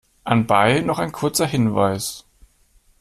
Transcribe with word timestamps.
Anbei 0.23 0.79
noch 0.79 0.97
ein 0.97 1.11
kurzer 1.11 1.45
Hinweis. 1.45 2.25